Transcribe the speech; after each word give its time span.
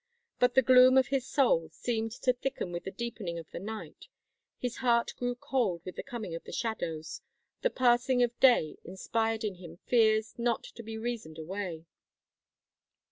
But 0.39 0.55
the 0.55 0.63
gloom 0.63 0.97
of 0.97 1.09
his 1.09 1.27
soul 1.27 1.69
seemed 1.69 2.11
to 2.23 2.33
thicken 2.33 2.71
with 2.71 2.85
the 2.85 2.89
deepening 2.91 3.37
of 3.37 3.51
the 3.51 3.59
night. 3.59 4.07
His 4.57 4.77
heart 4.77 5.13
grew 5.15 5.35
cold 5.35 5.85
with 5.85 5.95
the 5.95 6.01
coming 6.01 6.33
of 6.33 6.43
the 6.43 6.51
shadows. 6.51 7.21
The 7.61 7.69
passing 7.69 8.23
of 8.23 8.39
day 8.39 8.77
inspired 8.83 9.43
in 9.43 9.53
him 9.57 9.77
fears 9.85 10.33
not 10.39 10.63
to 10.63 10.81
be 10.81 10.97
reasoned 10.97 11.37
away. 11.37 11.85